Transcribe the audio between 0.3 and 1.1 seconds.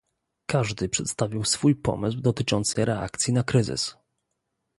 Każdy